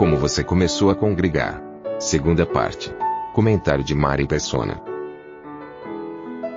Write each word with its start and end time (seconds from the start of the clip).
Como 0.00 0.16
você 0.16 0.42
começou 0.42 0.88
a 0.88 0.94
congregar. 0.94 1.62
Segunda 1.98 2.46
parte. 2.46 2.90
Comentário 3.34 3.84
de 3.84 3.94
Mari 3.94 4.26
Persona. 4.26 4.80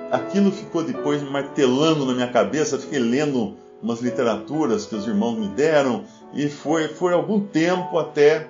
Aquilo 0.10 0.50
ficou 0.50 0.82
depois 0.82 1.22
martelando 1.22 2.06
na 2.06 2.14
minha 2.14 2.32
cabeça, 2.32 2.80
fiquei 2.80 3.00
lendo 3.00 3.58
umas 3.82 4.00
literaturas 4.00 4.86
que 4.86 4.96
os 4.96 5.06
irmãos 5.06 5.38
me 5.38 5.50
deram, 5.50 6.06
e 6.34 6.48
foi, 6.48 6.88
foi 6.88 7.14
algum 7.14 7.42
tempo 7.42 8.00
até 8.00 8.48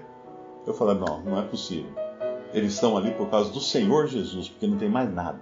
eu 0.67 0.75
falei, 0.75 0.95
não, 0.95 1.21
não 1.23 1.39
é 1.39 1.41
possível. 1.41 1.89
Eles 2.53 2.73
estão 2.73 2.95
ali 2.95 3.09
por 3.13 3.31
causa 3.31 3.49
do 3.49 3.59
Senhor 3.59 4.05
Jesus, 4.05 4.47
porque 4.47 4.67
não 4.67 4.77
tem 4.77 4.89
mais 4.89 5.11
nada. 5.11 5.41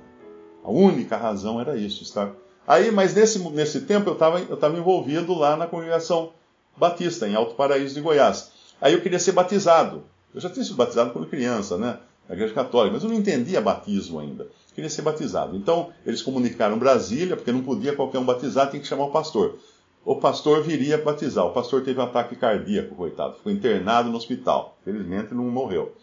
A 0.63 0.71
única 0.71 1.17
razão 1.17 1.59
era 1.59 1.75
isso. 1.75 2.03
Está... 2.03 2.31
Aí, 2.65 2.89
mas 2.89 3.13
nesse, 3.13 3.37
nesse 3.49 3.81
tempo 3.81 4.11
eu 4.11 4.13
estava 4.13 4.39
eu 4.39 4.55
tava 4.55 4.77
envolvido 4.77 5.33
lá 5.33 5.57
na 5.57 5.67
congregação 5.67 6.31
batista, 6.77 7.27
em 7.27 7.35
Alto 7.35 7.55
Paraíso 7.55 7.95
de 7.95 7.99
Goiás. 7.99 8.60
Aí 8.81 8.93
eu 8.93 9.01
queria 9.01 9.19
ser 9.19 9.31
batizado. 9.31 10.03
Eu 10.33 10.41
já 10.41 10.49
tinha 10.49 10.65
sido 10.65 10.75
batizado 10.75 11.11
quando 11.11 11.27
criança, 11.27 11.77
né? 11.77 11.99
Na 12.27 12.35
igreja 12.35 12.53
católica, 12.53 12.93
mas 12.95 13.03
eu 13.03 13.09
não 13.09 13.15
entendia 13.15 13.61
batismo 13.61 14.19
ainda. 14.19 14.43
Eu 14.43 14.75
queria 14.75 14.89
ser 14.89 15.03
batizado. 15.03 15.55
Então, 15.55 15.91
eles 16.05 16.21
comunicaram 16.21 16.79
Brasília, 16.79 17.35
porque 17.35 17.51
não 17.51 17.61
podia 17.61 17.95
qualquer 17.95 18.19
um 18.19 18.25
batizar, 18.25 18.69
tem 18.69 18.81
que 18.81 18.87
chamar 18.87 19.05
o 19.05 19.11
pastor 19.11 19.59
o 20.03 20.15
pastor 20.15 20.63
viria 20.63 20.97
batizar. 20.97 21.45
O 21.45 21.51
pastor 21.51 21.83
teve 21.83 21.99
um 21.99 22.03
ataque 22.03 22.35
cardíaco, 22.35 22.95
coitado. 22.95 23.35
Ficou 23.35 23.51
internado 23.51 24.09
no 24.09 24.17
hospital. 24.17 24.77
Felizmente 24.83 25.33
não 25.33 25.43
morreu. 25.45 25.93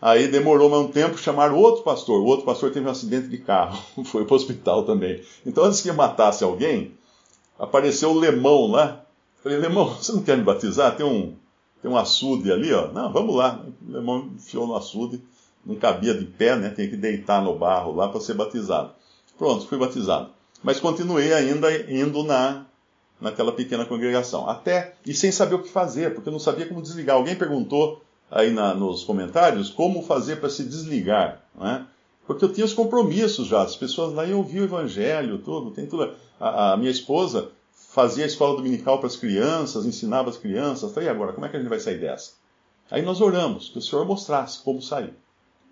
Aí 0.00 0.26
demorou 0.28 0.68
mais 0.68 0.82
um 0.82 0.88
tempo, 0.88 1.18
chamaram 1.18 1.56
outro 1.56 1.82
pastor. 1.82 2.20
O 2.20 2.24
outro 2.24 2.44
pastor 2.44 2.72
teve 2.72 2.86
um 2.86 2.90
acidente 2.90 3.28
de 3.28 3.38
carro. 3.38 3.78
Foi 4.04 4.24
para 4.24 4.32
o 4.32 4.36
hospital 4.36 4.84
também. 4.84 5.22
Então, 5.44 5.64
antes 5.64 5.80
que 5.80 5.90
matasse 5.92 6.42
alguém, 6.44 6.92
apareceu 7.58 8.10
o 8.10 8.18
Lemão 8.18 8.70
lá. 8.70 9.04
Falei, 9.42 9.58
Lemão, 9.58 9.88
você 9.88 10.12
não 10.12 10.22
quer 10.22 10.36
me 10.36 10.44
batizar? 10.44 10.96
Tem 10.96 11.04
um, 11.04 11.34
tem 11.82 11.90
um 11.90 11.96
açude 11.96 12.50
ali, 12.52 12.72
ó. 12.72 12.92
Não, 12.92 13.12
vamos 13.12 13.34
lá. 13.34 13.60
O 13.86 13.92
Lemão 13.92 14.30
enfiou 14.36 14.68
no 14.68 14.76
açude. 14.76 15.20
Não 15.66 15.74
cabia 15.74 16.14
de 16.14 16.24
pé, 16.24 16.56
né? 16.56 16.70
Tinha 16.70 16.88
que 16.88 16.96
deitar 16.96 17.42
no 17.42 17.58
barro 17.58 17.94
lá 17.94 18.08
para 18.08 18.20
ser 18.20 18.34
batizado. 18.34 18.92
Pronto, 19.36 19.66
fui 19.66 19.76
batizado. 19.76 20.30
Mas 20.62 20.78
continuei 20.78 21.32
ainda 21.32 21.68
indo 21.90 22.22
na, 22.22 22.64
naquela 23.20 23.50
pequena 23.52 23.84
congregação. 23.84 24.48
Até, 24.48 24.94
e 25.04 25.12
sem 25.12 25.32
saber 25.32 25.56
o 25.56 25.62
que 25.62 25.68
fazer, 25.68 26.14
porque 26.14 26.28
eu 26.28 26.32
não 26.32 26.38
sabia 26.38 26.66
como 26.66 26.80
desligar. 26.80 27.16
Alguém 27.16 27.34
perguntou 27.34 28.00
aí 28.30 28.52
na, 28.52 28.74
nos 28.74 29.02
comentários 29.02 29.68
como 29.68 30.02
fazer 30.02 30.36
para 30.36 30.48
se 30.48 30.64
desligar, 30.64 31.42
né? 31.54 31.86
Porque 32.26 32.44
eu 32.44 32.52
tinha 32.52 32.64
os 32.64 32.72
compromissos 32.72 33.48
já, 33.48 33.62
as 33.62 33.74
pessoas 33.74 34.14
lá 34.14 34.24
iam 34.24 34.38
ouvir 34.38 34.60
o 34.60 34.64
evangelho, 34.64 35.38
tudo, 35.38 35.72
tem 35.72 35.86
tudo. 35.86 36.12
A, 36.38 36.72
a 36.72 36.76
minha 36.76 36.90
esposa 36.90 37.50
fazia 37.92 38.24
a 38.24 38.26
escola 38.26 38.56
dominical 38.56 38.98
para 38.98 39.06
as 39.06 39.16
crianças, 39.16 39.84
ensinava 39.84 40.30
as 40.30 40.38
crianças. 40.38 40.92
Falei, 40.92 41.10
e 41.10 41.12
agora, 41.12 41.34
como 41.34 41.44
é 41.44 41.48
que 41.50 41.56
a 41.56 41.60
gente 41.60 41.68
vai 41.68 41.78
sair 41.78 41.98
dessa? 41.98 42.32
Aí 42.90 43.02
nós 43.02 43.20
oramos, 43.20 43.68
que 43.68 43.78
o 43.78 43.82
Senhor 43.82 44.06
mostrasse 44.06 44.62
como 44.62 44.80
sair. 44.80 45.12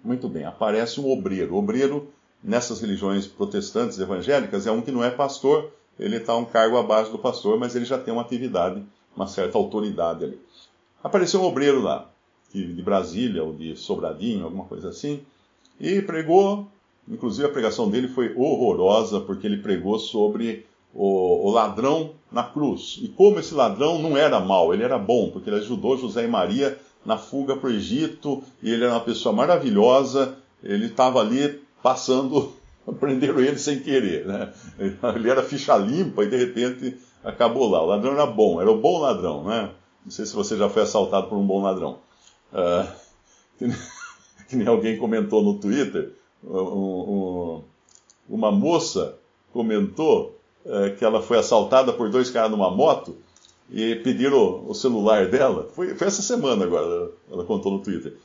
Muito 0.05 0.29
bem, 0.29 0.45
aparece 0.45 1.01
um 1.01 1.11
obreiro. 1.11 1.55
O 1.55 1.59
obreiro, 1.59 2.13
nessas 2.45 2.79
religiões 2.79 3.27
protestantes 3.27 3.99
evangélicas, 3.99 4.67
é 4.67 4.71
um 4.71 4.83
que 4.83 4.93
não 4.93 5.03
é 5.03 5.11
pastor, 5.11 5.73
ele 5.99 6.19
está 6.19 6.37
um 6.37 6.45
cargo 6.45 6.77
abaixo 6.77 7.11
do 7.11 7.19
pastor, 7.19 7.59
mas 7.59 7.75
ele 7.75 7.87
já 7.87 7.99
tem 7.99 8.13
uma 8.13 8.23
atividade, 8.23 8.85
uma 9.17 9.27
certa 9.27 9.57
autoridade 9.57 10.25
ali. 10.25 10.39
Apareceu 11.03 11.41
um 11.41 11.47
obreiro 11.47 11.81
lá, 11.81 12.11
de 12.53 12.83
Brasília 12.83 13.43
ou 13.43 13.55
de 13.55 13.75
Sobradinho, 13.77 14.45
alguma 14.45 14.65
coisa 14.65 14.91
assim, 14.91 15.23
e 15.81 16.03
pregou. 16.03 16.69
Inclusive 17.09 17.49
a 17.49 17.53
pregação 17.53 17.89
dele 17.89 18.09
foi 18.09 18.35
horrorosa, 18.37 19.21
porque 19.21 19.47
ele 19.47 19.63
pregou 19.63 19.99
sobre 19.99 20.67
o, 20.95 21.49
o 21.49 21.51
ladrão 21.51 22.11
na 22.31 22.43
cruz. 22.43 22.99
E 23.03 23.09
como 23.09 23.39
esse 23.39 23.55
ladrão 23.55 23.99
não 23.99 24.17
era 24.17 24.41
mau, 24.41 24.73
ele 24.73 24.83
era 24.83 24.99
bom, 24.99 25.31
porque 25.31 25.51
ele 25.51 25.61
ajudou 25.61 25.99
José 25.99 26.25
e 26.25 26.29
Maria 26.29 26.79
na 27.05 27.17
fuga 27.17 27.57
para 27.57 27.71
o 27.71 27.73
Egito, 27.73 28.43
e 28.63 28.71
ele 28.71 28.85
era 28.85 28.93
uma 28.93 29.01
pessoa 29.01 29.35
maravilhosa, 29.35 30.37
ele 30.63 30.87
estava 30.87 31.21
ali 31.21 31.61
passando 31.83 32.53
prenderam 32.99 33.41
ele 33.41 33.59
sem 33.59 33.81
querer, 33.81 34.27
né? 34.27 34.53
Ele 35.15 35.31
era 35.31 35.43
ficha 35.43 35.77
limpa 35.77 36.25
e 36.25 36.31
de 36.31 36.37
repente 36.37 36.97
acabou 37.23 37.69
lá. 37.69 37.83
O 37.83 37.87
ladrão 37.87 38.13
era 38.13 38.27
bom, 38.27 38.61
era 38.61 38.71
o 38.71 38.79
bom 38.79 39.01
ladrão, 39.01 39.45
né? 39.45 39.71
Não 40.05 40.11
sei 40.11 40.25
se 40.25 40.35
você 40.35 40.57
já 40.57 40.69
foi 40.69 40.83
assaltado 40.83 41.29
por 41.29 41.37
um 41.37 41.47
bom 41.47 41.63
ladrão. 41.63 41.99
Uh, 42.53 42.85
que, 44.49 44.57
nem, 44.57 44.67
alguém 44.67 44.99
comentou 44.99 45.41
no 45.41 45.61
Twitter, 45.61 46.11
um, 46.43 46.59
um, 46.59 47.63
uma 48.29 48.51
moça 48.51 49.17
comentou 49.53 50.40
que 50.99 51.05
ela 51.05 51.23
foi 51.23 51.39
assaltada 51.39 51.93
por 51.93 52.11
dois 52.11 52.31
caras 52.31 52.51
numa 52.51 52.71
moto 52.71 53.17
e 53.71 53.97
pediram 53.97 54.65
o 54.67 54.75
celular 54.75 55.29
dela. 55.29 55.69
Foi, 55.75 55.95
foi 55.95 56.07
essa 56.07 56.23
semana 56.23 56.65
agora, 56.65 56.87
ela, 56.87 57.11
ela 57.33 57.45
contou 57.45 57.73
no 57.73 57.81
Twitter. 57.81 58.17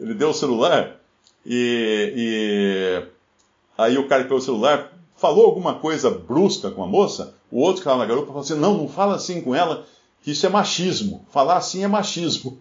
Ele 0.00 0.14
deu 0.14 0.30
o 0.30 0.34
celular 0.34 1.00
e, 1.46 2.12
e 2.16 3.02
Aí 3.76 3.98
o 3.98 4.06
cara 4.06 4.22
que 4.22 4.28
pegou 4.28 4.38
o 4.38 4.44
celular 4.44 4.92
falou 5.16 5.46
alguma 5.46 5.74
coisa 5.74 6.10
brusca 6.10 6.70
com 6.70 6.82
a 6.82 6.86
moça, 6.86 7.34
o 7.50 7.60
outro 7.60 7.82
que 7.82 7.88
estava 7.88 7.98
na 7.98 8.06
garupa 8.06 8.28
falou 8.28 8.40
assim: 8.40 8.54
não, 8.54 8.76
não 8.76 8.88
fala 8.88 9.16
assim 9.16 9.40
com 9.40 9.54
ela, 9.54 9.84
que 10.22 10.30
isso 10.30 10.46
é 10.46 10.48
machismo. 10.48 11.26
Falar 11.30 11.56
assim 11.56 11.82
é 11.82 11.88
machismo. 11.88 12.58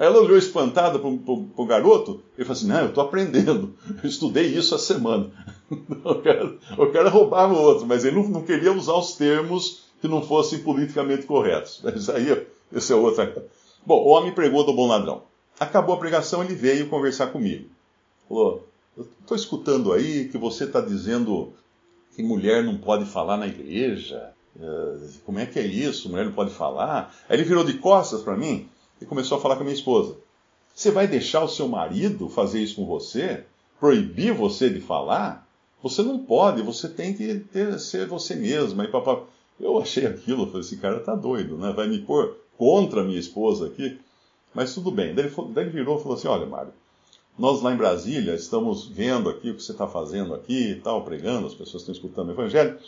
Aí 0.00 0.06
ela 0.06 0.22
olhou 0.22 0.38
espantada 0.38 0.98
para 0.98 1.08
o 1.10 1.66
garoto 1.66 2.22
e 2.38 2.42
falou 2.42 2.52
assim: 2.54 2.66
Não, 2.66 2.80
eu 2.80 2.86
estou 2.86 3.04
aprendendo, 3.04 3.74
eu 4.02 4.08
estudei 4.08 4.46
isso 4.46 4.74
a 4.74 4.78
semana. 4.78 5.30
o, 5.70 6.14
cara, 6.14 6.56
o 6.78 6.86
cara 6.86 7.10
roubava 7.10 7.52
o 7.52 7.60
outro, 7.60 7.86
mas 7.86 8.06
ele 8.06 8.16
não, 8.16 8.26
não, 8.26 8.42
queria 8.42 8.72
usar 8.72 8.94
os 8.94 9.12
termos 9.12 9.82
que 10.00 10.08
não 10.08 10.22
fossem 10.22 10.60
politicamente 10.60 11.26
corretos. 11.26 11.80
Mas 11.84 12.08
aí, 12.08 12.46
esse 12.72 12.90
é 12.90 12.96
outra. 12.96 13.46
Bom, 13.84 14.02
o 14.02 14.08
homem 14.08 14.32
pregou 14.32 14.64
do 14.64 14.72
bom 14.72 14.88
ladrão. 14.88 15.24
Acabou 15.58 15.94
a 15.94 15.98
pregação, 15.98 16.42
ele 16.42 16.54
veio 16.54 16.88
conversar 16.88 17.26
comigo. 17.26 17.68
Falou: 18.26 18.66
estou 19.20 19.36
escutando 19.36 19.92
aí 19.92 20.30
que 20.30 20.38
você 20.38 20.64
está 20.64 20.80
dizendo 20.80 21.52
que 22.16 22.22
mulher 22.22 22.64
não 22.64 22.78
pode 22.78 23.04
falar 23.04 23.36
na 23.36 23.46
igreja. 23.46 24.30
É, 24.58 24.96
como 25.26 25.38
é 25.38 25.44
que 25.44 25.58
é 25.58 25.66
isso? 25.66 26.08
Mulher 26.08 26.24
não 26.24 26.32
pode 26.32 26.54
falar? 26.54 27.14
Aí 27.28 27.36
ele 27.36 27.44
virou 27.44 27.62
de 27.62 27.74
costas 27.74 28.22
para 28.22 28.34
mim 28.34 28.66
e 29.00 29.06
começou 29.06 29.38
a 29.38 29.40
falar 29.40 29.56
com 29.56 29.62
a 29.62 29.64
minha 29.64 29.74
esposa. 29.74 30.16
Você 30.74 30.90
vai 30.90 31.06
deixar 31.06 31.42
o 31.42 31.48
seu 31.48 31.68
marido 31.68 32.28
fazer 32.28 32.60
isso 32.62 32.76
com 32.76 32.86
você? 32.86 33.44
Proibir 33.78 34.32
você 34.32 34.70
de 34.70 34.80
falar? 34.80 35.46
Você 35.82 36.02
não 36.02 36.18
pode, 36.18 36.62
você 36.62 36.88
tem 36.88 37.14
que 37.14 37.40
ter, 37.52 37.78
ser 37.78 38.06
você 38.06 38.34
mesma. 38.34 38.84
E 38.84 38.88
papá, 38.88 39.22
eu 39.58 39.78
achei 39.78 40.06
aquilo, 40.06 40.46
falei, 40.46 40.60
esse 40.60 40.76
cara 40.76 41.00
tá 41.00 41.14
doido, 41.14 41.56
né? 41.56 41.72
Vai 41.72 41.88
me 41.88 41.98
pôr 42.00 42.36
contra 42.56 43.00
a 43.00 43.04
minha 43.04 43.18
esposa 43.18 43.66
aqui. 43.66 43.98
Mas 44.54 44.74
tudo 44.74 44.90
bem. 44.90 45.14
Daí 45.14 45.26
ele, 45.26 45.34
daí 45.52 45.64
ele 45.64 45.72
virou 45.72 45.98
e 45.98 46.02
falou 46.02 46.16
assim: 46.16 46.28
olha, 46.28 46.46
Mário, 46.46 46.72
nós 47.38 47.62
lá 47.62 47.72
em 47.72 47.76
Brasília 47.76 48.34
estamos 48.34 48.86
vendo 48.86 49.30
aqui 49.30 49.50
o 49.50 49.54
que 49.54 49.62
você 49.62 49.72
está 49.72 49.86
fazendo 49.86 50.34
aqui 50.34 50.72
e 50.72 50.74
tal, 50.76 51.02
pregando, 51.02 51.46
as 51.46 51.54
pessoas 51.54 51.82
estão 51.82 51.94
escutando 51.94 52.28
o 52.28 52.32
Evangelho. 52.32 52.78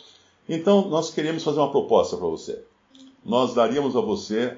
Então, 0.47 0.89
nós 0.89 1.09
queremos 1.09 1.43
fazer 1.43 1.59
uma 1.59 1.71
proposta 1.71 2.17
para 2.17 2.27
você. 2.27 2.63
Nós 3.25 3.53
daríamos 3.53 3.95
a 3.95 4.01
você 4.01 4.57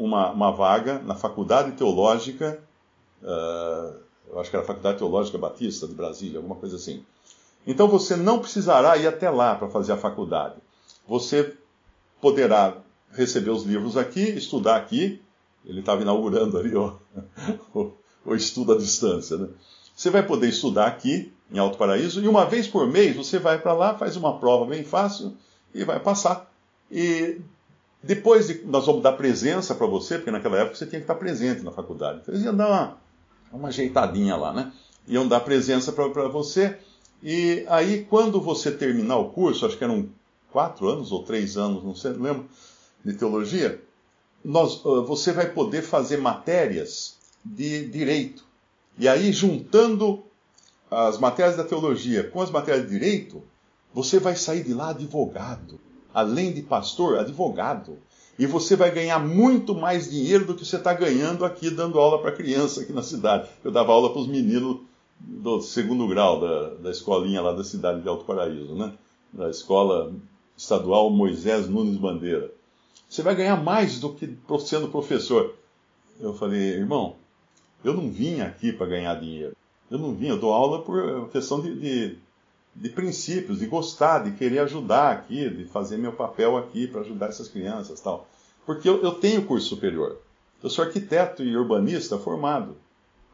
uma, 0.00 0.30
uma 0.30 0.50
vaga 0.50 0.98
na 1.00 1.14
Faculdade 1.14 1.72
Teológica, 1.72 2.58
uh, 3.22 3.94
eu 4.30 4.40
acho 4.40 4.48
que 4.48 4.56
era 4.56 4.64
a 4.64 4.66
Faculdade 4.66 4.98
Teológica 4.98 5.36
Batista 5.36 5.86
de 5.86 5.94
Brasília, 5.94 6.38
alguma 6.38 6.56
coisa 6.56 6.76
assim. 6.76 7.04
Então 7.66 7.86
você 7.86 8.16
não 8.16 8.38
precisará 8.38 8.96
ir 8.96 9.06
até 9.06 9.28
lá 9.28 9.54
para 9.54 9.68
fazer 9.68 9.92
a 9.92 9.96
faculdade. 9.96 10.56
Você 11.06 11.54
poderá 12.20 12.78
receber 13.12 13.50
os 13.50 13.64
livros 13.64 13.96
aqui, 13.96 14.22
estudar 14.22 14.76
aqui. 14.76 15.20
Ele 15.66 15.80
estava 15.80 16.00
inaugurando 16.00 16.56
ali 16.56 16.74
ó, 16.74 16.94
ou 17.74 18.34
estudo 18.34 18.72
à 18.72 18.78
distância. 18.78 19.36
Né? 19.36 19.48
Você 19.94 20.08
vai 20.08 20.26
poder 20.26 20.48
estudar 20.48 20.86
aqui, 20.86 21.30
em 21.52 21.58
Alto 21.58 21.76
Paraíso, 21.76 22.22
e 22.22 22.28
uma 22.28 22.46
vez 22.46 22.66
por 22.66 22.86
mês 22.86 23.14
você 23.16 23.38
vai 23.38 23.58
para 23.58 23.74
lá, 23.74 23.94
faz 23.94 24.16
uma 24.16 24.38
prova 24.38 24.64
bem 24.64 24.84
fácil 24.84 25.36
e 25.74 25.84
vai 25.84 26.00
passar. 26.00 26.50
E 26.90 27.38
depois 28.02 28.46
de, 28.46 28.64
nós 28.64 28.86
vamos 28.86 29.02
dar 29.02 29.12
presença 29.12 29.74
para 29.74 29.86
você, 29.86 30.16
porque 30.16 30.30
naquela 30.30 30.58
época 30.58 30.76
você 30.76 30.86
tinha 30.86 31.00
que 31.00 31.04
estar 31.04 31.16
presente 31.16 31.62
na 31.62 31.70
faculdade. 31.70 32.20
Então 32.22 32.34
eles 32.34 32.44
iam 32.44 32.56
dar 32.56 32.68
uma, 32.68 32.98
uma 33.52 33.68
ajeitadinha 33.68 34.36
lá, 34.36 34.52
né? 34.52 34.72
Iam 35.06 35.28
dar 35.28 35.40
presença 35.40 35.92
para 35.92 36.28
você. 36.28 36.78
E 37.22 37.64
aí, 37.68 38.06
quando 38.08 38.40
você 38.40 38.70
terminar 38.70 39.18
o 39.18 39.30
curso, 39.30 39.66
acho 39.66 39.76
que 39.76 39.84
eram 39.84 40.08
quatro 40.50 40.88
anos 40.88 41.12
ou 41.12 41.22
três 41.22 41.56
anos, 41.56 41.84
não 41.84 41.94
sei, 41.94 42.12
não 42.12 42.22
lembro, 42.22 42.46
de 43.04 43.12
teologia, 43.14 43.82
nós, 44.42 44.82
você 44.82 45.32
vai 45.32 45.50
poder 45.50 45.82
fazer 45.82 46.16
matérias 46.16 47.18
de 47.44 47.86
direito. 47.86 48.44
E 48.98 49.06
aí, 49.06 49.32
juntando 49.32 50.22
as 50.90 51.18
matérias 51.18 51.56
da 51.56 51.64
teologia 51.64 52.24
com 52.24 52.40
as 52.40 52.50
matérias 52.50 52.84
de 52.84 52.90
direito, 52.90 53.42
você 53.92 54.18
vai 54.18 54.36
sair 54.36 54.62
de 54.62 54.72
lá 54.72 54.90
advogado. 54.90 55.78
Além 56.12 56.52
de 56.52 56.62
pastor, 56.62 57.18
advogado. 57.18 57.98
E 58.38 58.46
você 58.46 58.74
vai 58.74 58.90
ganhar 58.90 59.18
muito 59.18 59.74
mais 59.74 60.10
dinheiro 60.10 60.46
do 60.46 60.54
que 60.54 60.64
você 60.64 60.76
está 60.76 60.94
ganhando 60.94 61.44
aqui 61.44 61.68
dando 61.70 61.98
aula 61.98 62.20
para 62.20 62.32
criança 62.32 62.80
aqui 62.80 62.92
na 62.92 63.02
cidade. 63.02 63.48
Eu 63.62 63.70
dava 63.70 63.92
aula 63.92 64.10
para 64.10 64.20
os 64.20 64.26
meninos 64.26 64.78
do 65.20 65.60
segundo 65.60 66.08
grau 66.08 66.40
da, 66.40 66.74
da 66.74 66.90
escolinha 66.90 67.42
lá 67.42 67.52
da 67.52 67.62
cidade 67.62 68.00
de 68.00 68.08
Alto 68.08 68.24
Paraíso, 68.24 68.74
né? 68.74 68.94
Da 69.32 69.50
escola 69.50 70.12
estadual 70.56 71.10
Moisés 71.10 71.68
Nunes 71.68 71.96
Bandeira. 71.96 72.50
Você 73.08 73.22
vai 73.22 73.34
ganhar 73.34 73.56
mais 73.56 74.00
do 74.00 74.14
que 74.14 74.36
sendo 74.60 74.88
professor. 74.88 75.54
Eu 76.18 76.32
falei, 76.34 76.60
irmão, 76.60 77.16
eu 77.84 77.94
não 77.94 78.10
vim 78.10 78.40
aqui 78.40 78.72
para 78.72 78.86
ganhar 78.86 79.14
dinheiro. 79.20 79.56
Eu 79.90 79.98
não 79.98 80.14
vim, 80.14 80.28
eu 80.28 80.38
dou 80.38 80.52
aula 80.52 80.82
por 80.82 81.28
questão 81.30 81.60
de, 81.60 81.74
de, 81.74 82.18
de, 82.74 82.88
princípios, 82.88 83.58
de 83.58 83.66
gostar, 83.66 84.20
de 84.20 84.32
querer 84.32 84.60
ajudar 84.60 85.12
aqui, 85.12 85.48
de 85.48 85.64
fazer 85.64 85.96
meu 85.96 86.12
papel 86.12 86.56
aqui 86.56 86.86
para 86.86 87.00
ajudar 87.00 87.28
essas 87.28 87.48
crianças 87.48 88.00
tal. 88.00 88.28
Porque 88.64 88.88
eu, 88.88 89.02
eu 89.02 89.12
tenho 89.12 89.44
curso 89.44 89.68
superior. 89.68 90.18
Eu 90.62 90.70
sou 90.70 90.84
arquiteto 90.84 91.42
e 91.42 91.56
urbanista 91.56 92.18
formado. 92.18 92.76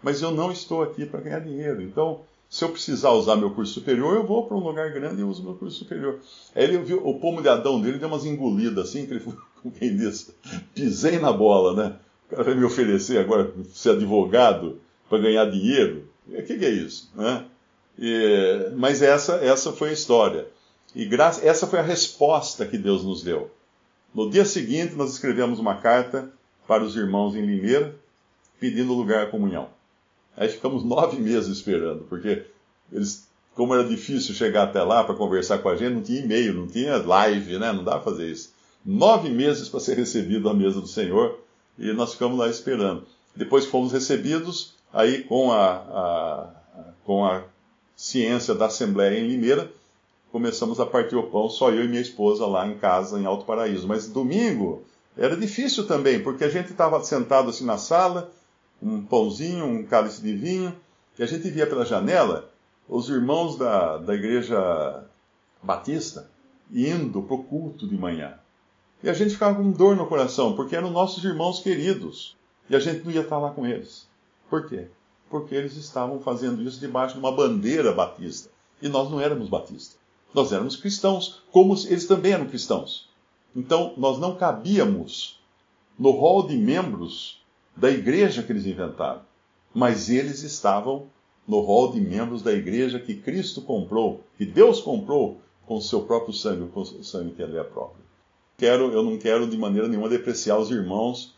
Mas 0.02 0.22
eu 0.22 0.30
não 0.30 0.52
estou 0.52 0.82
aqui 0.82 1.04
para 1.04 1.20
ganhar 1.20 1.40
dinheiro. 1.40 1.82
Então, 1.82 2.20
se 2.48 2.64
eu 2.64 2.68
precisar 2.70 3.10
usar 3.10 3.36
meu 3.36 3.50
curso 3.50 3.74
superior, 3.74 4.16
eu 4.16 4.26
vou 4.26 4.46
para 4.46 4.56
um 4.56 4.60
lugar 4.60 4.90
grande 4.92 5.20
e 5.20 5.24
uso 5.24 5.42
meu 5.42 5.54
curso 5.54 5.78
superior. 5.78 6.20
Aí 6.54 6.64
ele 6.64 6.78
viu 6.78 7.06
o 7.06 7.18
pomo 7.18 7.42
de 7.42 7.48
Adão 7.48 7.80
dele 7.80 7.98
deu 7.98 8.08
umas 8.08 8.24
engolidas 8.24 8.88
assim, 8.88 9.06
que 9.06 9.14
ele, 9.14 9.20
como 9.60 9.74
quem 9.74 9.96
diz, 9.96 10.32
pisei 10.74 11.18
na 11.18 11.32
bola, 11.32 11.74
né? 11.74 11.96
O 12.26 12.30
cara 12.30 12.44
vai 12.44 12.54
me 12.54 12.64
oferecer 12.64 13.18
agora 13.18 13.52
ser 13.72 13.90
advogado 13.90 14.80
para 15.08 15.18
ganhar 15.18 15.44
dinheiro. 15.46 16.08
O 16.26 16.42
que, 16.42 16.58
que, 16.58 16.64
é 16.64 16.70
isso? 16.70 17.10
Né? 17.14 17.44
E, 17.98 18.70
mas 18.76 19.02
essa, 19.02 19.36
essa 19.36 19.72
foi 19.72 19.90
a 19.90 19.92
história. 19.92 20.46
E 20.94 21.04
graça, 21.04 21.46
essa 21.46 21.66
foi 21.66 21.78
a 21.78 21.82
resposta 21.82 22.66
que 22.66 22.78
Deus 22.78 23.04
nos 23.04 23.22
deu. 23.22 23.50
No 24.14 24.30
dia 24.30 24.44
seguinte, 24.44 24.94
nós 24.94 25.12
escrevemos 25.12 25.58
uma 25.58 25.76
carta 25.76 26.30
para 26.66 26.82
os 26.82 26.96
irmãos 26.96 27.34
em 27.34 27.44
Limeira, 27.44 27.94
pedindo 28.58 28.94
lugar 28.94 29.24
à 29.24 29.30
comunhão. 29.30 29.68
Aí 30.36 30.48
ficamos 30.48 30.84
nove 30.84 31.18
meses 31.18 31.48
esperando, 31.48 32.04
porque 32.08 32.44
eles, 32.92 33.28
como 33.54 33.74
era 33.74 33.84
difícil 33.84 34.34
chegar 34.34 34.64
até 34.64 34.82
lá 34.82 35.04
para 35.04 35.14
conversar 35.14 35.58
com 35.58 35.68
a 35.68 35.76
gente, 35.76 35.94
não 35.94 36.02
tinha 36.02 36.20
e-mail, 36.20 36.54
não 36.54 36.66
tinha 36.66 36.96
live, 36.96 37.58
né? 37.58 37.72
não 37.72 37.84
dá 37.84 37.92
para 37.92 38.12
fazer 38.12 38.30
isso. 38.30 38.54
Nove 38.84 39.28
meses 39.30 39.68
para 39.68 39.80
ser 39.80 39.96
recebido 39.96 40.48
à 40.48 40.54
mesa 40.54 40.80
do 40.80 40.86
Senhor, 40.86 41.38
e 41.78 41.92
nós 41.92 42.12
ficamos 42.12 42.38
lá 42.38 42.48
esperando. 42.48 43.04
Depois 43.34 43.66
fomos 43.66 43.92
recebidos, 43.92 44.74
aí 44.92 45.24
com 45.24 45.52
a, 45.52 45.74
a, 45.74 46.50
com 47.04 47.24
a 47.24 47.44
ciência 47.96 48.54
da 48.54 48.66
Assembleia 48.66 49.18
em 49.18 49.26
Limeira, 49.26 49.72
começamos 50.30 50.78
a 50.78 50.84
partir 50.84 51.16
o 51.16 51.22
pão, 51.24 51.48
só 51.48 51.70
eu 51.70 51.84
e 51.84 51.88
minha 51.88 52.00
esposa 52.00 52.46
lá 52.46 52.66
em 52.68 52.76
casa, 52.76 53.18
em 53.18 53.24
Alto 53.24 53.46
Paraíso. 53.46 53.88
Mas 53.88 54.06
domingo 54.06 54.84
era 55.16 55.34
difícil 55.34 55.86
também, 55.86 56.22
porque 56.22 56.44
a 56.44 56.50
gente 56.50 56.70
estava 56.70 57.02
sentado 57.02 57.48
assim 57.48 57.64
na 57.64 57.78
sala, 57.78 58.30
um 58.82 59.02
pãozinho, 59.02 59.64
um 59.64 59.82
cálice 59.82 60.20
de 60.20 60.36
vinho, 60.36 60.76
e 61.18 61.22
a 61.22 61.26
gente 61.26 61.50
via 61.50 61.66
pela 61.66 61.86
janela 61.86 62.50
os 62.86 63.08
irmãos 63.08 63.56
da, 63.56 63.96
da 63.96 64.14
igreja 64.14 65.04
batista 65.62 66.30
indo 66.70 67.22
para 67.22 67.34
o 67.34 67.44
culto 67.44 67.88
de 67.88 67.96
manhã. 67.96 68.34
E 69.02 69.08
a 69.08 69.12
gente 69.12 69.30
ficava 69.30 69.56
com 69.56 69.70
dor 69.70 69.96
no 69.96 70.06
coração, 70.06 70.54
porque 70.54 70.76
eram 70.76 70.90
nossos 70.90 71.24
irmãos 71.24 71.60
queridos. 71.60 72.36
E 72.68 72.76
a 72.76 72.78
gente 72.78 73.04
não 73.04 73.12
ia 73.12 73.20
estar 73.20 73.38
lá 73.38 73.50
com 73.50 73.66
eles. 73.66 74.06
Por 74.50 74.68
quê? 74.68 74.88
Porque 75.28 75.54
eles 75.54 75.76
estavam 75.76 76.20
fazendo 76.20 76.62
isso 76.62 76.78
debaixo 76.78 77.14
de 77.14 77.20
uma 77.20 77.32
bandeira 77.32 77.92
batista. 77.92 78.50
E 78.80 78.88
nós 78.88 79.10
não 79.10 79.20
éramos 79.20 79.48
batistas. 79.48 79.98
Nós 80.32 80.52
éramos 80.52 80.76
cristãos, 80.76 81.42
como 81.50 81.74
eles 81.74 82.06
também 82.06 82.32
eram 82.32 82.46
cristãos. 82.46 83.08
Então, 83.54 83.94
nós 83.96 84.18
não 84.18 84.36
cabíamos 84.36 85.40
no 85.98 86.10
rol 86.10 86.46
de 86.46 86.56
membros 86.56 87.42
da 87.74 87.90
igreja 87.90 88.42
que 88.42 88.52
eles 88.52 88.66
inventaram. 88.66 89.22
Mas 89.74 90.10
eles 90.10 90.42
estavam 90.42 91.06
no 91.46 91.60
rol 91.60 91.92
de 91.92 92.00
membros 92.00 92.42
da 92.42 92.52
igreja 92.52 92.98
que 92.98 93.14
Cristo 93.14 93.62
comprou, 93.62 94.22
que 94.36 94.44
Deus 94.44 94.80
comprou 94.80 95.40
com 95.64 95.76
o 95.76 95.82
seu 95.82 96.02
próprio 96.02 96.34
sangue, 96.34 96.68
com 96.70 96.80
o 96.80 97.04
sangue 97.04 97.34
que 97.34 97.42
ele 97.42 97.58
é 97.58 97.64
próprio. 97.64 98.04
Quero, 98.58 98.90
eu 98.92 99.02
não 99.02 99.18
quero 99.18 99.46
de 99.46 99.56
maneira 99.56 99.88
nenhuma 99.88 100.08
depreciar 100.08 100.58
os 100.58 100.70
irmãos 100.70 101.34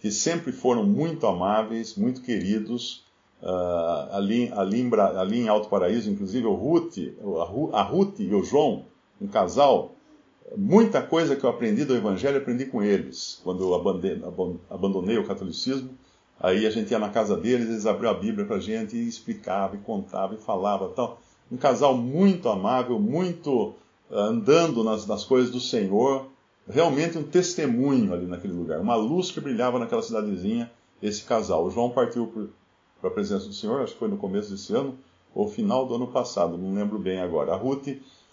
que 0.00 0.10
sempre 0.10 0.50
foram 0.50 0.84
muito 0.84 1.26
amáveis, 1.26 1.94
muito 1.94 2.22
queridos, 2.22 3.04
uh, 3.42 4.14
ali, 4.14 4.50
ali, 4.52 4.80
em, 4.80 4.90
ali 4.94 5.40
em 5.40 5.48
Alto 5.48 5.68
Paraíso, 5.68 6.10
inclusive 6.10 6.46
o 6.46 6.54
Ruth, 6.54 6.96
a 7.72 7.82
Ruth 7.82 8.20
e 8.20 8.34
o 8.34 8.44
João, 8.44 8.84
um 9.20 9.26
casal, 9.26 9.92
muita 10.56 11.02
coisa 11.02 11.36
que 11.36 11.44
eu 11.44 11.50
aprendi 11.50 11.84
do 11.84 11.94
Evangelho, 11.94 12.38
aprendi 12.38 12.66
com 12.66 12.82
eles. 12.82 13.40
Quando 13.44 13.62
eu 13.62 13.74
abandonei, 14.70 15.18
o 15.18 15.26
catolicismo, 15.26 15.90
aí 16.38 16.66
a 16.66 16.70
gente 16.70 16.90
ia 16.90 16.98
na 16.98 17.10
casa 17.10 17.36
deles, 17.36 17.68
eles 17.68 17.86
abriam 17.86 18.12
a 18.12 18.14
Bíblia 18.14 18.46
para 18.46 18.56
a 18.56 18.60
gente 18.60 18.96
e 18.96 19.08
explicava, 19.08 19.76
e 19.76 19.78
contava, 19.78 20.34
e 20.34 20.38
falava 20.38 20.88
tal. 20.88 21.20
Um 21.50 21.56
casal 21.56 21.96
muito 21.96 22.48
amável, 22.48 22.98
muito 22.98 23.74
uh, 24.10 24.14
andando 24.14 24.84
nas, 24.84 25.06
nas 25.06 25.24
coisas 25.24 25.50
do 25.50 25.60
Senhor, 25.60 26.26
realmente 26.68 27.18
um 27.18 27.24
testemunho 27.24 28.12
ali 28.12 28.26
naquele 28.26 28.52
lugar, 28.52 28.80
uma 28.80 28.94
luz 28.94 29.30
que 29.30 29.40
brilhava 29.40 29.78
naquela 29.78 30.02
cidadezinha, 30.02 30.70
esse 31.02 31.24
casal. 31.24 31.64
O 31.64 31.70
João 31.70 31.90
partiu 31.90 32.50
para 33.00 33.10
a 33.10 33.12
presença 33.12 33.46
do 33.46 33.52
Senhor, 33.52 33.80
acho 33.80 33.94
que 33.94 33.98
foi 33.98 34.08
no 34.08 34.16
começo 34.16 34.50
desse 34.50 34.74
ano, 34.74 34.96
ou 35.34 35.48
final 35.48 35.86
do 35.86 35.94
ano 35.94 36.08
passado, 36.08 36.58
não 36.58 36.74
lembro 36.74 36.98
bem 36.98 37.20
agora. 37.20 37.52
A 37.52 37.56
Ruth, 37.56 37.88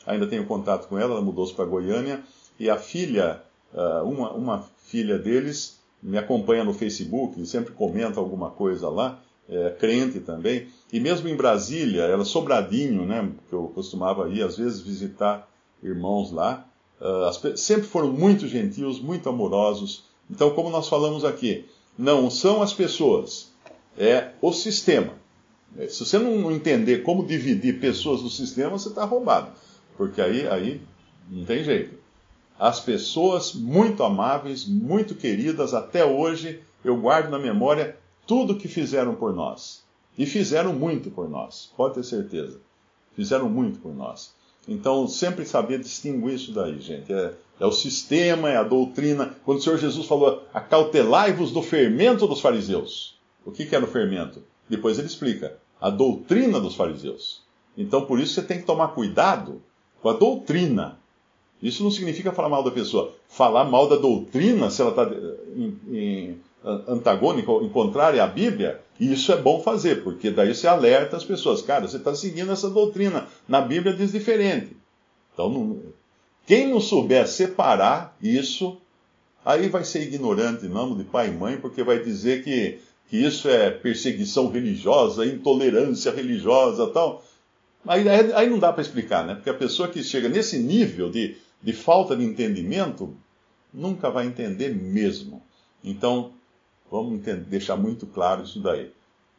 ainda 0.06 0.28
tenho 0.28 0.46
contato 0.46 0.88
com 0.88 0.98
ela, 0.98 1.14
ela 1.14 1.22
mudou-se 1.22 1.54
para 1.54 1.66
Goiânia, 1.66 2.24
e 2.60 2.70
a 2.70 2.78
filha, 2.78 3.42
ah, 3.74 4.02
uma, 4.04 4.32
uma 4.34 4.66
filha 4.80 5.18
deles, 5.18 5.80
me 6.02 6.18
acompanha 6.18 6.64
no 6.64 6.74
Facebook, 6.74 7.44
sempre 7.46 7.74
comenta 7.74 8.20
alguma 8.20 8.50
coisa 8.50 8.90
lá, 8.90 9.20
é, 9.50 9.70
crente 9.80 10.20
também, 10.20 10.68
e 10.92 11.00
mesmo 11.00 11.30
em 11.30 11.36
Brasília, 11.36 12.04
ela 12.04 12.26
Sobradinho, 12.26 13.06
né, 13.06 13.32
que 13.48 13.54
eu 13.54 13.72
costumava 13.74 14.28
ir 14.30 14.44
às 14.44 14.58
vezes 14.58 14.82
visitar 14.82 15.50
irmãos 15.82 16.32
lá, 16.32 16.68
Uh, 17.00 17.56
sempre 17.56 17.88
foram 17.88 18.12
muito 18.12 18.48
gentios, 18.48 19.00
muito 19.00 19.30
amorosos. 19.30 20.04
Então, 20.30 20.50
como 20.52 20.70
nós 20.70 20.90
falamos 20.90 21.24
aqui, 21.24 21.66
não 21.98 22.30
são 22.30 22.62
as 22.62 22.74
pessoas, 22.74 23.52
é 23.98 24.32
o 24.42 24.54
sistema. 24.54 25.14
É, 25.78 25.88
se 25.88 26.06
você 26.06 26.18
não 26.18 26.52
entender 26.52 27.04
como 27.04 27.26
dividir 27.26 27.80
pessoas 27.80 28.22
do 28.22 28.30
sistema, 28.30 28.72
você 28.72 28.90
está 28.90 29.04
roubado. 29.04 29.52
Porque 29.96 30.22
aí, 30.22 30.48
aí 30.48 30.82
não 31.30 31.46
tem 31.46 31.64
jeito. 31.64 31.98
As 32.60 32.80
pessoas 32.80 33.54
muito 33.54 34.04
amáveis, 34.04 34.66
muito 34.66 35.14
queridas, 35.16 35.74
até 35.74 36.06
hoje 36.06 36.62
eu 36.84 36.98
guardo 36.98 37.30
na 37.30 37.38
memória 37.38 37.98
tudo 38.26 38.58
que 38.58 38.68
fizeram 38.68 39.16
por 39.16 39.34
nós. 39.34 39.84
E 40.18 40.26
fizeram 40.26 40.74
muito 40.74 41.12
por 41.12 41.30
nós, 41.30 41.72
pode 41.78 41.96
ter 41.96 42.04
certeza. 42.04 42.60
Fizeram 43.16 43.48
muito 43.50 43.80
por 43.80 43.96
nós. 43.96 44.34
Então, 44.68 45.08
sempre 45.08 45.46
saber 45.46 45.80
distinguir 45.80 46.36
isso 46.36 46.52
daí, 46.52 46.80
gente. 46.82 47.14
É, 47.14 47.34
é, 47.60 47.66
o 47.66 47.72
sistema, 47.72 48.50
é 48.50 48.58
a 48.58 48.64
doutrina. 48.64 49.36
Quando 49.46 49.60
o 49.60 49.62
Senhor 49.62 49.78
Jesus 49.78 50.06
falou, 50.06 50.44
acautelai-vos 50.54 51.52
do 51.52 51.62
fermento 51.62 52.28
dos 52.28 52.42
fariseus. 52.42 53.17
O 53.48 53.52
que, 53.52 53.66
que 53.66 53.74
era 53.74 53.86
o 53.86 53.88
fermento? 53.88 54.44
Depois 54.70 55.00
ele 55.00 55.08
explica, 55.08 55.58
a 55.80 55.90
doutrina 55.90 56.60
dos 56.60 56.76
fariseus. 56.76 57.42
Então, 57.78 58.06
por 58.06 58.20
isso 58.20 58.34
você 58.34 58.42
tem 58.42 58.60
que 58.60 58.66
tomar 58.66 58.90
cuidado 58.90 59.62
com 60.02 60.10
a 60.10 60.14
doutrina. 60.14 61.00
Isso 61.64 61.82
não 61.82 61.90
significa 61.90 62.34
falar 62.34 62.50
mal 62.50 62.62
da 62.62 62.72
pessoa. 62.72 63.14
Falar 63.30 63.64
mal 63.64 63.88
da 63.88 63.96
doutrina, 63.96 64.70
se 64.70 64.82
ela 64.82 64.92
está 64.92 65.10
antagônica, 66.88 67.50
em 67.52 67.70
contrária 67.70 68.22
à 68.22 68.28
Bíblia, 68.28 68.82
isso 69.00 69.32
é 69.32 69.38
bom 69.38 69.62
fazer, 69.62 70.04
porque 70.04 70.30
daí 70.30 70.54
você 70.54 70.68
alerta 70.68 71.16
as 71.16 71.24
pessoas. 71.24 71.62
Cara, 71.62 71.88
você 71.88 71.98
está 71.98 72.14
seguindo 72.14 72.52
essa 72.52 72.70
doutrina. 72.70 73.28
Na 73.48 73.62
Bíblia 73.62 73.94
diz 73.94 74.12
diferente. 74.12 74.76
Então, 75.34 75.50
não... 75.50 75.80
quem 76.46 76.68
não 76.68 76.82
souber 76.82 77.28
separar 77.28 78.18
isso, 78.22 78.78
aí 79.46 79.70
vai 79.70 79.86
ser 79.86 80.02
ignorante 80.02 80.66
em 80.66 80.70
nome 80.70 80.96
de 80.96 81.06
pai 81.06 81.30
e 81.30 81.32
mãe, 81.32 81.58
porque 81.58 81.84
vai 81.84 82.00
dizer 82.04 82.44
que, 82.44 82.80
que 83.10 83.18
isso 83.18 83.48
é 83.50 83.70
perseguição 83.70 84.50
religiosa, 84.50 85.26
intolerância 85.26 86.12
religiosa 86.12 86.88
tal. 86.88 87.24
Aí, 87.88 88.08
aí 88.10 88.50
não 88.50 88.60
dá 88.60 88.74
para 88.74 88.82
explicar, 88.82 89.26
né? 89.26 89.36
Porque 89.36 89.50
a 89.50 89.54
pessoa 89.54 89.88
que 89.88 90.04
chega 90.04 90.28
nesse 90.28 90.60
nível 90.60 91.10
de, 91.10 91.38
de 91.62 91.74
falta 91.74 92.16
de 92.16 92.24
entendimento 92.24 93.16
nunca 93.74 94.10
vai 94.10 94.26
entender 94.26 94.76
mesmo. 94.76 95.42
Então, 95.84 96.34
Vamos 96.90 97.20
deixar 97.48 97.76
muito 97.76 98.06
claro 98.06 98.44
isso 98.44 98.60
daí. 98.62 98.92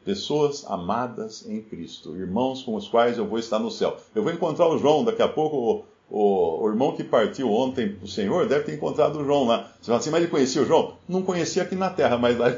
Pessoas 0.05 0.65
amadas 0.67 1.47
em 1.47 1.61
Cristo, 1.61 2.15
irmãos 2.15 2.63
com 2.63 2.75
os 2.75 2.87
quais 2.87 3.17
eu 3.17 3.27
vou 3.27 3.39
estar 3.39 3.59
no 3.59 3.71
céu. 3.71 3.97
Eu 4.15 4.23
vou 4.23 4.31
encontrar 4.31 4.67
o 4.67 4.77
João 4.77 5.03
daqui 5.03 5.21
a 5.21 5.27
pouco, 5.27 5.83
o, 6.09 6.63
o, 6.63 6.67
irmão 6.69 6.95
que 6.95 7.03
partiu 7.03 7.51
ontem 7.51 7.97
o 8.01 8.07
Senhor 8.07 8.47
deve 8.47 8.65
ter 8.65 8.75
encontrado 8.75 9.19
o 9.19 9.25
João 9.25 9.45
lá. 9.45 9.71
Você 9.79 9.87
fala 9.87 9.97
assim, 9.97 10.09
mas 10.09 10.21
ele 10.21 10.31
conhecia 10.31 10.61
o 10.61 10.65
João? 10.65 10.95
Não 11.07 11.23
conhecia 11.23 11.63
aqui 11.63 11.75
na 11.75 11.89
terra, 11.89 12.17
mas 12.17 12.37
lá, 12.37 12.55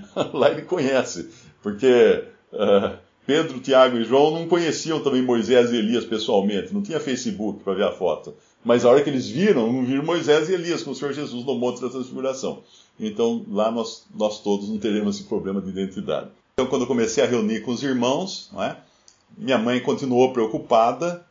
lá 0.32 0.50
ele 0.50 0.62
conhece. 0.62 1.30
Porque 1.62 2.24
uh, 2.52 2.96
Pedro, 3.26 3.60
Tiago 3.60 3.96
e 3.96 4.04
João 4.04 4.32
não 4.32 4.48
conheciam 4.48 5.00
também 5.00 5.22
Moisés 5.22 5.70
e 5.70 5.76
Elias 5.76 6.04
pessoalmente, 6.04 6.74
não 6.74 6.82
tinha 6.82 6.98
Facebook 6.98 7.62
para 7.62 7.74
ver 7.74 7.84
a 7.84 7.92
foto. 7.92 8.34
Mas 8.64 8.84
a 8.84 8.90
hora 8.90 9.02
que 9.02 9.10
eles 9.10 9.28
viram, 9.28 9.84
viram 9.84 10.04
Moisés 10.04 10.48
e 10.48 10.54
Elias 10.54 10.82
com 10.82 10.90
o 10.90 10.94
Senhor 10.94 11.12
Jesus 11.12 11.44
no 11.44 11.54
Monte 11.54 11.80
da 11.80 11.88
Transfiguração. 11.88 12.62
Então 12.98 13.44
lá 13.48 13.70
nós, 13.70 14.06
nós 14.14 14.40
todos 14.40 14.68
não 14.68 14.78
teremos 14.78 15.16
esse 15.16 15.24
problema 15.28 15.60
de 15.60 15.70
identidade. 15.70 16.30
Então 16.54 16.66
quando 16.66 16.82
eu 16.82 16.88
comecei 16.88 17.22
a 17.22 17.26
reunir 17.26 17.60
com 17.60 17.70
os 17.70 17.82
irmãos, 17.82 18.50
é? 18.58 18.76
minha 19.36 19.58
mãe 19.58 19.80
continuou 19.80 20.32
preocupada. 20.32 21.24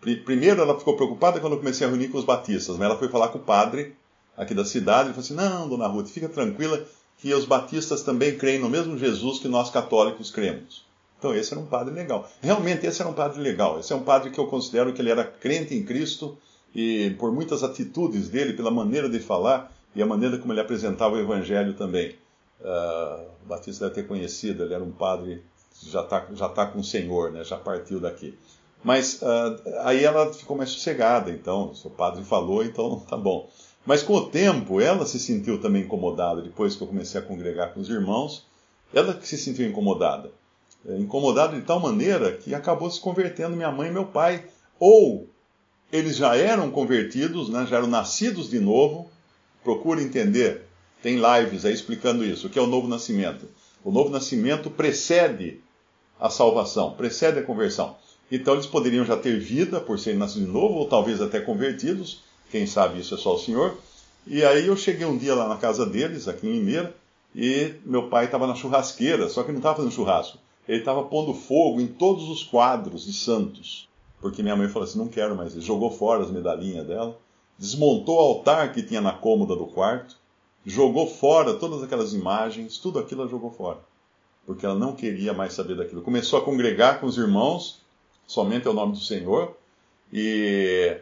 Primeiro 0.00 0.60
ela 0.60 0.78
ficou 0.78 0.94
preocupada 0.94 1.40
quando 1.40 1.54
eu 1.54 1.58
comecei 1.58 1.86
a 1.86 1.90
reunir 1.90 2.08
com 2.08 2.18
os 2.18 2.24
batistas, 2.24 2.76
mas 2.76 2.86
ela 2.86 2.98
foi 2.98 3.08
falar 3.08 3.28
com 3.28 3.38
o 3.38 3.42
padre 3.42 3.94
aqui 4.36 4.54
da 4.54 4.64
cidade 4.64 5.10
e 5.10 5.12
falou 5.12 5.24
assim: 5.24 5.34
Não, 5.34 5.68
dona 5.68 5.88
Ruth, 5.88 6.08
fica 6.08 6.28
tranquila 6.28 6.84
que 7.18 7.34
os 7.34 7.44
batistas 7.44 8.02
também 8.02 8.38
creem 8.38 8.60
no 8.60 8.70
mesmo 8.70 8.96
Jesus 8.96 9.38
que 9.38 9.48
nós 9.48 9.70
católicos 9.70 10.30
cremos. 10.30 10.86
Então 11.18 11.34
esse 11.34 11.52
era 11.52 11.60
um 11.60 11.66
padre 11.66 11.92
legal. 11.92 12.28
Realmente 12.40 12.86
esse 12.86 13.02
era 13.02 13.10
um 13.10 13.14
padre 13.14 13.40
legal. 13.40 13.80
Esse 13.80 13.92
é 13.92 13.96
um 13.96 14.02
padre 14.02 14.30
que 14.30 14.38
eu 14.38 14.46
considero 14.46 14.92
que 14.92 15.02
ele 15.02 15.10
era 15.10 15.24
crente 15.24 15.74
em 15.74 15.84
Cristo 15.84 16.38
e 16.74 17.10
por 17.18 17.32
muitas 17.32 17.64
atitudes 17.64 18.28
dele, 18.28 18.52
pela 18.52 18.70
maneira 18.70 19.08
de 19.08 19.18
falar 19.18 19.72
e 19.94 20.02
a 20.02 20.06
maneira 20.06 20.38
como 20.38 20.52
ele 20.52 20.60
apresentava 20.60 21.16
o 21.16 21.20
evangelho 21.20 21.74
também. 21.74 22.14
Uh, 22.60 23.26
o 23.44 23.48
Batista 23.48 23.88
deve 23.88 24.02
ter 24.02 24.08
conhecido, 24.08 24.62
ele 24.62 24.74
era 24.74 24.82
um 24.82 24.92
padre 24.92 25.42
já 25.82 26.02
está 26.02 26.26
já 26.32 26.48
tá 26.48 26.66
com 26.66 26.80
o 26.80 26.84
Senhor, 26.84 27.30
né? 27.32 27.44
já 27.44 27.56
partiu 27.56 28.00
daqui. 28.00 28.36
Mas 28.82 29.20
uh, 29.22 29.60
aí 29.82 30.04
ela 30.04 30.32
ficou 30.32 30.56
mais 30.56 30.70
sossegada, 30.70 31.30
então, 31.30 31.74
se 31.74 31.86
o 31.86 31.90
padre 31.90 32.22
falou, 32.24 32.64
então 32.64 33.00
tá 33.00 33.16
bom. 33.16 33.50
Mas 33.88 34.02
com 34.02 34.12
o 34.16 34.26
tempo, 34.26 34.82
ela 34.82 35.06
se 35.06 35.18
sentiu 35.18 35.58
também 35.62 35.84
incomodada, 35.84 36.42
depois 36.42 36.76
que 36.76 36.82
eu 36.82 36.86
comecei 36.86 37.18
a 37.18 37.24
congregar 37.24 37.72
com 37.72 37.80
os 37.80 37.88
irmãos, 37.88 38.44
ela 38.92 39.14
que 39.14 39.26
se 39.26 39.38
sentiu 39.38 39.66
incomodada. 39.66 40.30
É, 40.86 40.98
incomodada 40.98 41.56
de 41.56 41.62
tal 41.62 41.80
maneira 41.80 42.32
que 42.32 42.54
acabou 42.54 42.90
se 42.90 43.00
convertendo 43.00 43.56
minha 43.56 43.72
mãe 43.72 43.88
e 43.88 43.90
meu 43.90 44.04
pai. 44.04 44.44
Ou 44.78 45.26
eles 45.90 46.16
já 46.18 46.36
eram 46.36 46.70
convertidos, 46.70 47.48
né, 47.48 47.66
já 47.66 47.78
eram 47.78 47.86
nascidos 47.86 48.50
de 48.50 48.60
novo. 48.60 49.10
Procure 49.64 50.02
entender, 50.02 50.66
tem 51.02 51.16
lives 51.16 51.64
aí 51.64 51.72
explicando 51.72 52.22
isso, 52.26 52.48
o 52.48 52.50
que 52.50 52.58
é 52.58 52.62
o 52.62 52.66
novo 52.66 52.86
nascimento. 52.86 53.48
O 53.82 53.90
novo 53.90 54.10
nascimento 54.10 54.68
precede 54.68 55.62
a 56.20 56.28
salvação, 56.28 56.92
precede 56.92 57.38
a 57.38 57.42
conversão. 57.42 57.96
Então 58.30 58.52
eles 58.52 58.66
poderiam 58.66 59.06
já 59.06 59.16
ter 59.16 59.40
vida 59.40 59.80
por 59.80 59.98
serem 59.98 60.18
nascidos 60.18 60.46
de 60.46 60.52
novo, 60.52 60.74
ou 60.74 60.86
talvez 60.86 61.22
até 61.22 61.40
convertidos, 61.40 62.27
quem 62.50 62.66
sabe 62.66 63.00
isso 63.00 63.14
é 63.14 63.18
só 63.18 63.34
o 63.34 63.38
Senhor. 63.38 63.76
E 64.26 64.44
aí 64.44 64.66
eu 64.66 64.76
cheguei 64.76 65.06
um 65.06 65.16
dia 65.16 65.34
lá 65.34 65.48
na 65.48 65.56
casa 65.56 65.86
deles, 65.86 66.28
aqui 66.28 66.46
em 66.46 66.52
Limeira, 66.52 66.94
e 67.34 67.74
meu 67.84 68.08
pai 68.08 68.26
estava 68.26 68.46
na 68.46 68.54
churrasqueira, 68.54 69.28
só 69.28 69.42
que 69.42 69.50
não 69.50 69.58
estava 69.58 69.76
fazendo 69.76 69.92
churrasco 69.92 70.38
ele 70.68 70.80
estava 70.80 71.02
pondo 71.04 71.32
fogo 71.32 71.80
em 71.80 71.86
todos 71.86 72.28
os 72.28 72.44
quadros 72.44 73.06
de 73.06 73.12
santos. 73.14 73.88
Porque 74.20 74.42
minha 74.42 74.54
mãe 74.54 74.68
falou 74.68 74.86
assim: 74.86 74.98
não 74.98 75.08
quero 75.08 75.34
mais. 75.34 75.54
Ele 75.54 75.64
jogou 75.64 75.90
fora 75.90 76.22
as 76.22 76.30
medalhinhas 76.30 76.86
dela, 76.86 77.18
desmontou 77.56 78.16
o 78.16 78.20
altar 78.20 78.72
que 78.72 78.82
tinha 78.82 79.00
na 79.00 79.12
cômoda 79.12 79.56
do 79.56 79.66
quarto, 79.66 80.16
jogou 80.66 81.06
fora 81.06 81.54
todas 81.54 81.82
aquelas 81.82 82.12
imagens, 82.12 82.76
tudo 82.76 82.98
aquilo 82.98 83.22
ela 83.22 83.30
jogou 83.30 83.50
fora. 83.50 83.78
Porque 84.44 84.66
ela 84.66 84.74
não 84.74 84.94
queria 84.94 85.32
mais 85.32 85.54
saber 85.54 85.76
daquilo. 85.76 86.02
Começou 86.02 86.38
a 86.38 86.44
congregar 86.44 87.00
com 87.00 87.06
os 87.06 87.16
irmãos, 87.16 87.80
somente 88.26 88.68
ao 88.68 88.74
nome 88.74 88.92
do 88.92 89.00
Senhor, 89.00 89.56
e 90.12 90.98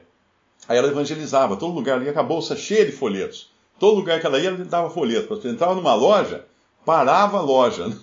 aí 0.69 0.79
ela 0.79 0.89
evangelizava. 0.89 1.57
Todo 1.57 1.75
lugar 1.75 1.97
ali, 1.97 2.09
a 2.09 2.23
bolsa 2.23 2.57
cheia 2.57 2.85
de 2.85 2.93
folhetos. 2.93 3.51
Todo 3.79 3.97
lugar 3.97 4.21
que 4.21 4.27
ela 4.27 4.39
ia, 4.39 4.49
ela 4.49 4.65
dava 4.65 4.91
folheto. 4.91 5.29
Você 5.29 5.49
entrava 5.49 5.75
numa 5.75 5.95
loja, 5.95 6.45
parava 6.85 7.39
a 7.39 7.43
loja. 7.43 7.97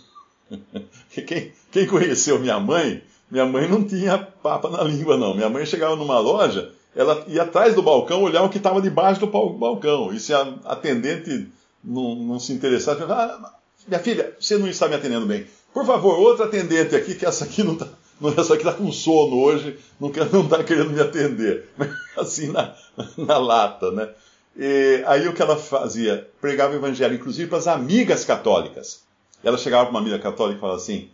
quem, 1.27 1.51
quem 1.71 1.87
conheceu 1.87 2.39
minha 2.39 2.59
mãe, 2.59 3.03
minha 3.29 3.45
mãe 3.45 3.67
não 3.67 3.83
tinha 3.83 4.17
papa 4.17 4.69
na 4.69 4.83
língua, 4.83 5.17
não. 5.17 5.33
Minha 5.33 5.49
mãe 5.49 5.65
chegava 5.65 5.95
numa 5.95 6.19
loja, 6.19 6.71
ela 6.95 7.23
ia 7.27 7.43
atrás 7.43 7.73
do 7.73 7.81
balcão 7.81 8.21
olhar 8.21 8.43
o 8.43 8.49
que 8.49 8.57
estava 8.57 8.81
debaixo 8.81 9.19
do 9.19 9.27
balcão. 9.27 10.13
E 10.13 10.19
se 10.19 10.33
a 10.33 10.41
atendente 10.65 11.47
não, 11.83 12.15
não 12.15 12.39
se 12.39 12.53
interessasse, 12.53 13.01
ah, 13.03 13.53
minha 13.87 13.99
filha, 13.99 14.35
você 14.39 14.57
não 14.57 14.67
está 14.67 14.87
me 14.87 14.95
atendendo 14.95 15.25
bem. 15.25 15.45
Por 15.73 15.85
favor, 15.85 16.19
outra 16.19 16.45
atendente 16.45 16.95
aqui, 16.95 17.15
que 17.15 17.25
essa 17.25 17.45
aqui 17.45 17.63
não 17.63 17.73
está. 17.73 17.87
Essa 18.37 18.53
aqui 18.53 18.63
está 18.65 18.73
com 18.73 18.91
sono 18.91 19.37
hoje, 19.37 19.77
não 19.99 20.09
está 20.09 20.63
querendo 20.63 20.91
me 20.91 21.01
atender. 21.01 21.69
Assim, 22.17 22.47
na, 22.51 22.75
na 23.17 23.37
lata, 23.37 23.91
né? 23.91 24.09
E 24.55 25.03
aí 25.07 25.27
o 25.27 25.33
que 25.33 25.41
ela 25.41 25.57
fazia? 25.57 26.29
Pregava 26.39 26.73
o 26.73 26.77
evangelho, 26.77 27.15
inclusive 27.15 27.49
para 27.49 27.57
as 27.57 27.67
amigas 27.67 28.23
católicas. 28.23 29.03
Ela 29.43 29.57
chegava 29.57 29.85
para 29.85 29.91
uma 29.91 29.99
amiga 29.99 30.19
católica 30.19 30.57
e 30.57 30.61
falava 30.61 30.77
assim: 30.77 31.09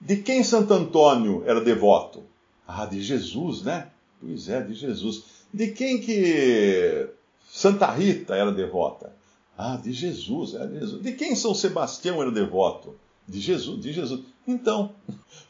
de 0.00 0.16
quem 0.18 0.44
Santo 0.44 0.72
Antônio 0.72 1.42
era 1.46 1.60
devoto? 1.60 2.22
Ah, 2.66 2.86
de 2.86 3.02
Jesus, 3.02 3.62
né? 3.62 3.88
Pois 4.20 4.48
é, 4.48 4.60
de 4.60 4.74
Jesus. 4.74 5.24
De 5.52 5.68
quem 5.68 6.00
que 6.00 7.08
Santa 7.50 7.90
Rita 7.90 8.34
era 8.34 8.52
devota? 8.52 9.12
Ah, 9.56 9.76
de 9.76 9.92
Jesus, 9.92 10.54
era 10.54 10.66
de 10.66 10.80
Jesus. 10.80 11.02
De 11.02 11.12
quem 11.12 11.34
São 11.34 11.54
Sebastião 11.54 12.20
era 12.20 12.30
devoto? 12.30 12.96
De 13.26 13.40
Jesus, 13.40 13.80
de 13.80 13.92
Jesus. 13.92 14.20
Então, 14.46 14.90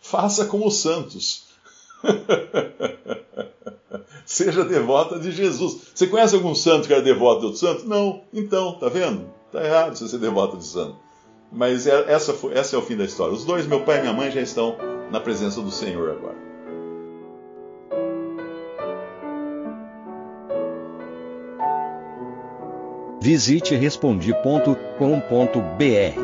faça 0.00 0.46
como 0.46 0.66
os 0.66 0.76
santos. 0.76 1.44
Seja 4.24 4.64
devota 4.64 5.18
de 5.18 5.30
Jesus. 5.30 5.88
Você 5.94 6.06
conhece 6.06 6.34
algum 6.34 6.54
santo 6.54 6.86
que 6.86 6.92
era 6.92 7.02
devoto 7.02 7.40
de 7.40 7.46
outro 7.46 7.60
santo? 7.60 7.86
Não. 7.86 8.22
Então, 8.32 8.78
tá 8.78 8.88
vendo? 8.88 9.26
Tá 9.52 9.64
errado 9.64 9.96
você 9.96 10.08
ser 10.08 10.18
devota 10.18 10.56
de 10.56 10.66
santo. 10.66 10.96
Mas 11.52 11.86
é, 11.86 12.12
essa, 12.12 12.32
foi, 12.32 12.54
essa 12.54 12.74
é 12.74 12.78
o 12.78 12.82
fim 12.82 12.96
da 12.96 13.04
história. 13.04 13.34
Os 13.34 13.44
dois, 13.44 13.66
meu 13.66 13.82
pai 13.82 13.98
e 13.98 14.00
minha 14.00 14.12
mãe, 14.12 14.30
já 14.30 14.40
estão 14.40 14.76
na 15.10 15.20
presença 15.20 15.60
do 15.60 15.70
Senhor 15.70 16.10
agora. 16.10 16.42
Visite 23.20 23.74
respondi.com.br. 23.74 26.23